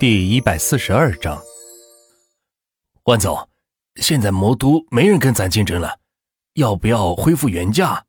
[0.00, 1.38] 第一百四十二章，
[3.04, 3.46] 万总，
[3.96, 5.98] 现在魔都没人跟咱竞争了，
[6.54, 8.02] 要不要恢复原价？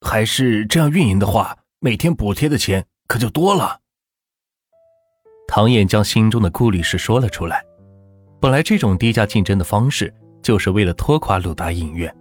[0.00, 3.80] 还是这样运营的话，每天补贴的钱可就多了。
[5.48, 7.64] 唐燕将心中的顾虑事说了出来。
[8.40, 12.16] 本来这种低价竞争的方式，就是为了拖垮鲁达影院。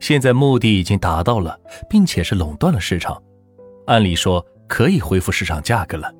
[0.00, 1.58] 现在目的已经达到了，
[1.88, 3.22] 并且是垄断了市场，
[3.86, 6.12] 按理说可以恢复市场价格了。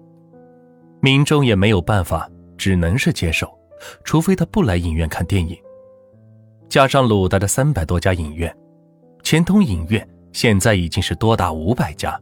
[1.04, 2.26] 民众也没有办法，
[2.56, 3.46] 只能是接受，
[4.04, 5.54] 除非他不来影院看电影。
[6.66, 8.50] 加上鲁达的三百多家影院，
[9.22, 12.18] 钱通影院现在已经是多达五百家，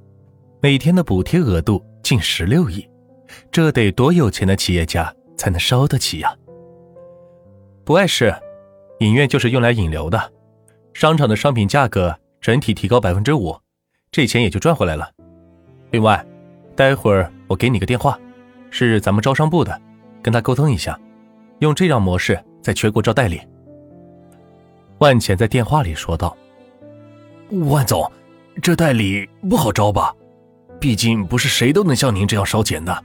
[0.61, 2.85] 每天的补贴额度近十六亿，
[3.53, 6.35] 这得多有钱的企业家才能烧得起呀？
[7.85, 8.35] 不碍事，
[8.99, 10.33] 影院就是用来引流的，
[10.93, 13.57] 商场的商品价格整体提高百分之五，
[14.11, 15.09] 这钱也就赚回来了。
[15.93, 16.27] 另外，
[16.75, 18.19] 待会儿我给你个电话。
[18.75, 19.81] 是咱们招商部的，
[20.23, 20.99] 跟他沟通一下，
[21.59, 23.39] 用这样模式在全国招代理。
[24.97, 26.35] 万钱在电话里说道
[27.69, 28.11] ：“万总，
[28.63, 30.15] 这代理不好招吧？
[30.81, 33.05] 毕竟不是谁都能像您这样烧钱的。”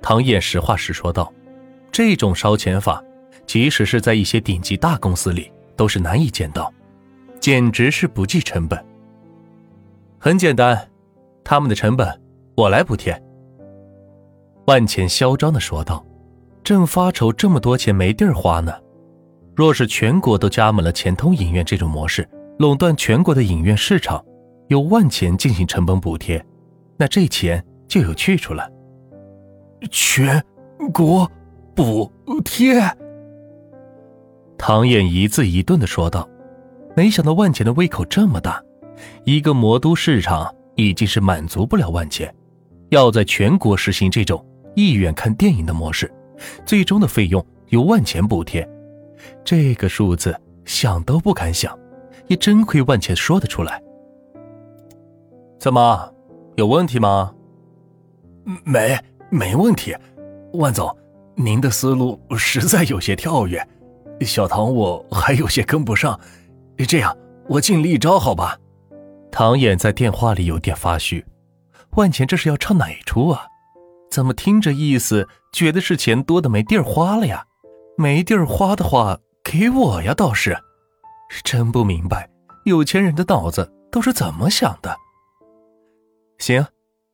[0.00, 1.30] 唐燕实话实说道
[1.92, 3.04] ：“这种烧钱法，
[3.44, 6.72] 即使是在一些顶级大公司里都是难以见到，
[7.38, 8.82] 简直是不计成本。
[10.18, 10.88] 很简单，
[11.44, 12.18] 他们的成本
[12.54, 13.14] 我来补贴。”
[14.66, 16.04] 万钱嚣张的说道
[16.64, 18.72] ：“正发愁这么多钱没地儿花呢，
[19.54, 24.24] 若是全国都加盟了钱通影院这种模式，垄断全国的影院市场，
[24.68, 26.44] 由万钱进行成本补贴，
[26.96, 28.68] 那这钱就有去处了。
[29.88, 30.42] 全
[30.92, 31.30] 国
[31.74, 32.10] 补
[32.44, 32.80] 贴。”
[34.58, 36.28] 唐燕一字一顿的说道
[36.96, 38.60] ：“没想到万钱的胃口这么大，
[39.22, 42.34] 一个魔都市场已经是满足不了万钱，
[42.88, 44.44] 要在全国实行这种。”
[44.76, 46.08] 意愿看电影的模式，
[46.64, 48.68] 最终的费用由万钱补贴，
[49.42, 51.76] 这个数字想都不敢想，
[52.28, 53.82] 也真亏万钱说得出来。
[55.58, 56.14] 怎么，
[56.56, 57.34] 有问题吗？
[58.62, 58.96] 没，
[59.30, 59.96] 没问题。
[60.52, 60.94] 万总，
[61.34, 63.66] 您的思路实在有些跳跃，
[64.20, 66.20] 小唐我还有些跟不上。
[66.86, 67.16] 这样，
[67.48, 68.58] 我尽力招，好吧？
[69.32, 71.24] 唐燕在电话里有点发虚，
[71.92, 73.46] 万钱这是要唱哪一出啊？
[74.10, 77.44] 怎么听这意思，觉得是钱多的没地儿花了呀？
[77.98, 80.56] 没地儿花的话，给我呀，倒是。
[81.44, 82.30] 真不明白，
[82.64, 84.96] 有钱人的脑子都是怎么想的。
[86.38, 86.64] 行，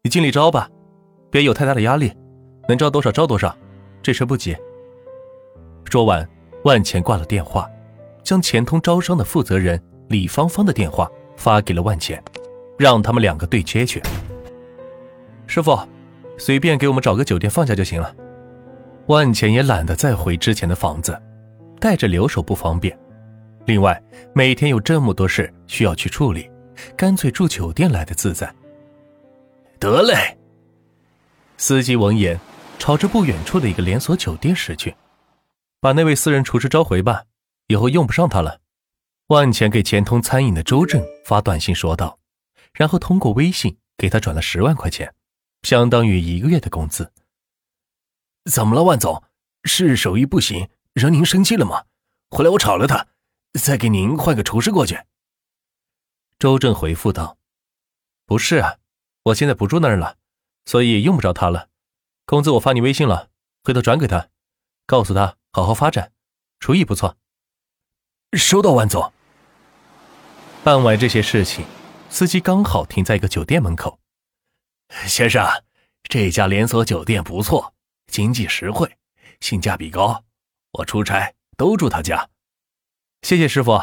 [0.02, 0.68] 你尽力招吧，
[1.30, 2.12] 别有太大的压力，
[2.68, 3.56] 能招多少招多少，
[4.02, 4.56] 这事不急。
[5.90, 6.28] 说完，
[6.64, 7.68] 万钱挂了电话，
[8.22, 12.22] 将钱通招商的负责人李芳芳的电话发给了万钱，
[12.78, 14.02] 让他们两个对接去。
[15.46, 15.78] 师傅。
[16.38, 18.14] 随便给我们找个酒店放下就行了。
[19.06, 21.20] 万钱也懒得再回之前的房子，
[21.80, 22.96] 带着留守不方便。
[23.66, 24.00] 另外，
[24.34, 26.50] 每天有这么多事需要去处理，
[26.96, 28.52] 干脆住酒店来的自在。
[29.78, 30.38] 得嘞。
[31.56, 32.38] 司机闻言，
[32.78, 34.94] 朝着不远处的一个连锁酒店驶去。
[35.80, 37.24] 把那位私人厨师召回吧，
[37.66, 38.60] 以后用不上他了。
[39.28, 42.18] 万钱给钱通餐饮的周正发短信说道，
[42.72, 45.12] 然后通过微信给他转了十万块钱。
[45.62, 47.12] 相当于一个月的工资。
[48.50, 49.22] 怎么了，万总？
[49.64, 51.84] 是手艺不行，惹您生气了吗？
[52.30, 53.06] 回来我炒了他，
[53.52, 54.98] 再给您换个厨师过去。
[56.36, 57.38] 周正回复道
[58.26, 58.78] ：“不是啊，
[59.22, 60.16] 我现在不住那儿了，
[60.64, 61.68] 所以用不着他了。
[62.26, 63.30] 工资我发你微信了，
[63.62, 64.30] 回头转给他，
[64.84, 66.12] 告诉他好好发展，
[66.58, 67.16] 厨艺不错。”
[68.36, 69.12] 收到，万总。
[70.64, 71.64] 办完这些事情，
[72.10, 74.00] 司机刚好停在一个酒店门口。
[75.06, 75.44] 先生，
[76.04, 77.74] 这家连锁酒店不错，
[78.06, 78.90] 经济实惠，
[79.40, 80.24] 性价比高。
[80.72, 82.28] 我出差都住他家。
[83.22, 83.80] 谢谢师傅。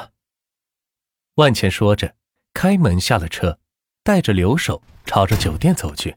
[1.35, 2.15] 万钱说着，
[2.53, 3.59] 开门下了车，
[4.03, 6.15] 带着留守朝着酒店走去。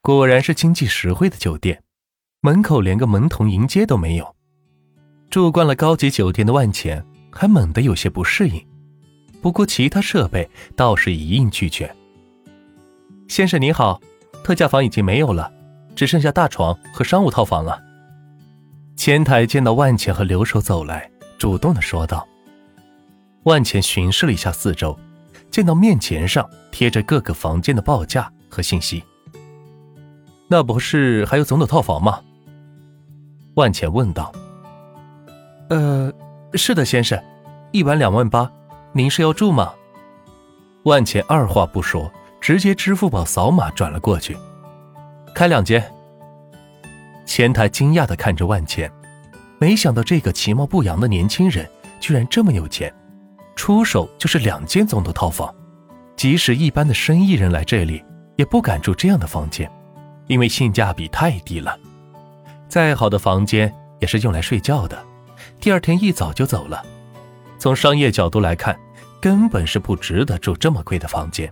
[0.00, 1.82] 果然是经济实惠的酒店，
[2.40, 4.36] 门口连个门童迎接都没有。
[5.30, 8.66] 住惯了高级酒店的万钱还猛地有些不适应，
[9.40, 11.94] 不过其他设备倒是一应俱全。
[13.28, 14.00] 先生您好，
[14.44, 15.50] 特价房已经没有了，
[15.96, 17.82] 只剩下大床和商务套房了。
[18.96, 22.26] 前台见到万钱和刘守走来，主动的说道。
[23.44, 24.96] 万钱巡视了一下四周，
[25.50, 29.02] 见到面前上贴着各个房间的报价和信息。
[30.48, 32.20] 那不是还有总统套房吗？
[33.54, 34.32] 万钱问道。
[35.70, 36.12] 呃，
[36.54, 37.20] 是的，先生，
[37.72, 38.50] 一晚两万八，
[38.92, 39.72] 您是要住吗？
[40.84, 42.10] 万钱二话不说。
[42.44, 44.36] 直接支付宝扫码转了过去，
[45.34, 45.82] 开两间。
[47.24, 48.92] 前台惊讶的看着万钱，
[49.58, 51.66] 没想到这个其貌不扬的年轻人
[52.00, 52.94] 居然这么有钱，
[53.56, 55.50] 出手就是两间总统套房。
[56.16, 58.04] 即使一般的生意人来这里，
[58.36, 59.66] 也不敢住这样的房间，
[60.26, 61.74] 因为性价比太低了。
[62.68, 65.02] 再好的房间也是用来睡觉的，
[65.58, 66.84] 第二天一早就走了。
[67.58, 68.78] 从商业角度来看，
[69.18, 71.50] 根本是不值得住这么贵的房间。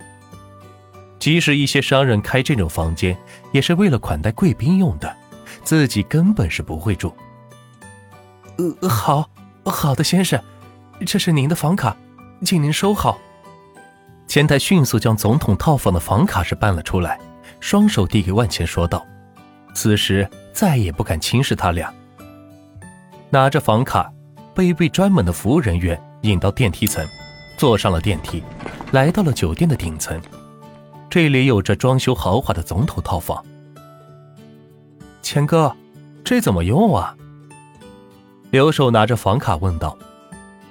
[1.22, 3.16] 即使一些商人开这种房间，
[3.52, 5.16] 也是为了款待贵宾用的，
[5.62, 7.14] 自己根本是不会住。
[8.58, 9.30] 呃，好，
[9.64, 10.42] 好的，先生，
[11.06, 11.96] 这是您的房卡，
[12.44, 13.20] 请您收好。
[14.26, 17.16] 前台迅速将总统套房的房卡是办了出来，
[17.60, 19.06] 双手递给万钱，说道
[19.76, 21.94] ：“此时再也不敢轻视他俩。”
[23.30, 24.12] 拿着房卡，
[24.56, 27.06] 被一位专门的服务人员引到电梯层，
[27.56, 28.42] 坐上了电梯，
[28.90, 30.20] 来到了酒店的顶层。
[31.12, 33.44] 这里有着装修豪华的总统套房。
[35.20, 35.70] 钱哥，
[36.24, 37.14] 这怎么用啊？
[38.50, 39.94] 刘守拿着房卡问道。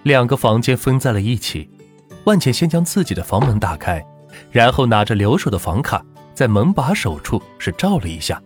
[0.01, 1.69] 两个房间分在了一起，
[2.23, 4.03] 万茜先将自己的房门打开，
[4.49, 6.03] 然后拿着刘守的房卡，
[6.33, 8.41] 在门把手处是照了一下，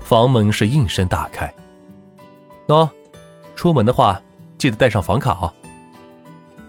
[0.00, 1.54] 房门是应声打开。
[2.66, 2.88] 喏，
[3.54, 4.18] 出门的话
[4.56, 5.52] 记得带上房卡啊。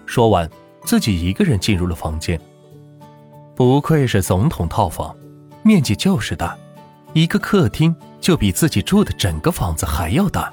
[0.04, 0.46] 说完，
[0.82, 2.38] 自己一个人进入了房间。
[3.56, 5.16] 不愧是总统套房，
[5.62, 6.54] 面积就是大，
[7.14, 10.52] 一个客厅就比自己住的整个房子还要大。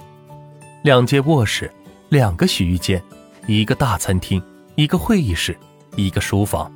[0.83, 1.69] 两间卧室，
[2.07, 3.03] 两个洗浴间，
[3.45, 4.41] 一个大餐厅，
[4.75, 5.53] 一个会议室，
[5.97, 6.71] 一个书房。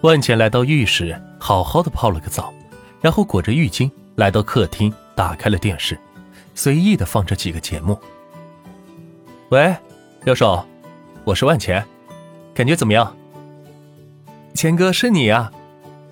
[0.00, 2.52] 万茜来到浴室，好好的泡了个澡，
[3.00, 5.96] 然后裹着浴巾来到客厅，打开了电视，
[6.56, 7.96] 随意的放着几个节目。
[9.50, 9.76] 喂，
[10.24, 10.66] 刘守，
[11.22, 11.86] 我是万钱，
[12.52, 13.16] 感觉怎么样？
[14.54, 15.52] 钱哥是你啊，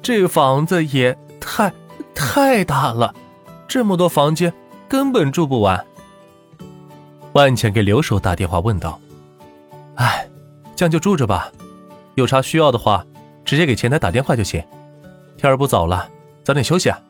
[0.02, 1.72] 这房子也太
[2.14, 3.14] 太大了，
[3.68, 4.52] 这么多房间
[4.88, 5.86] 根本住不完。
[7.32, 9.00] 万钱给刘守打电话问道
[9.94, 10.28] ：“哎，
[10.74, 11.52] 这样就住着吧，
[12.16, 13.06] 有啥需要的话，
[13.44, 14.60] 直接给前台打电话就行。
[15.36, 16.10] 天儿不早了，
[16.42, 17.00] 早点休息啊。”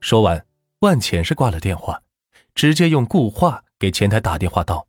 [0.00, 0.44] 说完，
[0.80, 2.02] 万钱是挂了电话，
[2.54, 4.86] 直接用固话给前台打电话道：“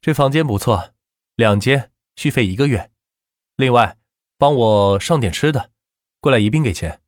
[0.00, 0.90] 这房间不错，
[1.34, 2.90] 两间，续费一个月，
[3.56, 3.96] 另外。”
[4.38, 5.72] 帮我上点吃的，
[6.20, 7.00] 过来一并给钱。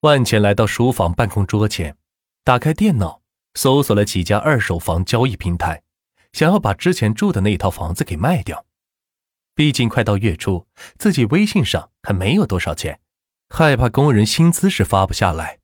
[0.00, 1.96] 万钱来到书房办公桌前，
[2.42, 3.20] 打开电脑，
[3.54, 5.82] 搜索了几家二手房交易平台，
[6.32, 8.64] 想要把之前住的那套房子给卖掉。
[9.54, 10.66] 毕竟快到月初，
[10.98, 12.98] 自己微信上还没有多少钱，
[13.50, 15.58] 害怕工人薪资是发不下来。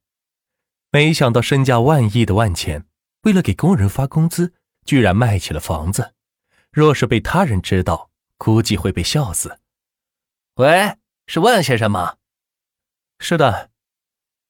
[0.90, 2.84] 没想到身价万亿的万钱，
[3.22, 4.52] 为了给工人发工资，
[4.84, 6.12] 居然卖起了房子。
[6.70, 9.58] 若是被他人知道，估计会被笑死。
[10.56, 12.18] 喂，是万先生吗？
[13.18, 13.70] 是的，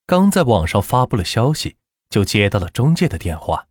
[0.04, 1.76] 刚在网上发布了消息，
[2.10, 3.68] 就接到了中介的电话。